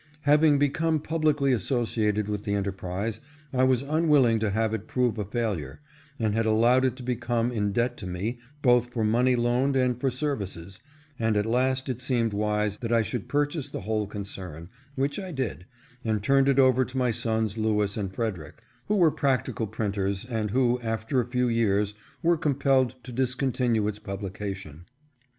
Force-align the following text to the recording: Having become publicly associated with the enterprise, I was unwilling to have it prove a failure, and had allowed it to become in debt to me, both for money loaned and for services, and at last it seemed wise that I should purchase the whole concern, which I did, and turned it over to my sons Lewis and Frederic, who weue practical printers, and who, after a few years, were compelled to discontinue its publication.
Having 0.21 0.57
become 0.57 0.99
publicly 0.99 1.53
associated 1.53 2.27
with 2.27 2.43
the 2.43 2.55
enterprise, 2.55 3.21
I 3.53 3.65
was 3.65 3.83
unwilling 3.83 4.39
to 4.39 4.49
have 4.49 4.73
it 4.73 4.87
prove 4.87 5.19
a 5.19 5.25
failure, 5.25 5.79
and 6.17 6.33
had 6.33 6.47
allowed 6.47 6.83
it 6.85 6.95
to 6.95 7.03
become 7.03 7.51
in 7.51 7.71
debt 7.71 7.97
to 7.97 8.07
me, 8.07 8.39
both 8.63 8.87
for 8.91 9.03
money 9.03 9.35
loaned 9.35 9.75
and 9.75 10.01
for 10.01 10.09
services, 10.09 10.79
and 11.19 11.37
at 11.37 11.45
last 11.45 11.87
it 11.87 12.01
seemed 12.01 12.33
wise 12.33 12.77
that 12.77 12.91
I 12.91 13.03
should 13.03 13.29
purchase 13.29 13.69
the 13.69 13.81
whole 13.81 14.07
concern, 14.07 14.69
which 14.95 15.19
I 15.19 15.31
did, 15.31 15.67
and 16.03 16.23
turned 16.23 16.49
it 16.49 16.57
over 16.57 16.83
to 16.83 16.97
my 16.97 17.11
sons 17.11 17.55
Lewis 17.55 17.95
and 17.95 18.11
Frederic, 18.11 18.63
who 18.87 18.95
weue 18.97 19.11
practical 19.13 19.67
printers, 19.67 20.25
and 20.25 20.49
who, 20.49 20.79
after 20.81 21.21
a 21.21 21.27
few 21.29 21.47
years, 21.47 21.93
were 22.23 22.37
compelled 22.37 22.95
to 23.03 23.11
discontinue 23.11 23.87
its 23.87 23.99
publication. 23.99 24.85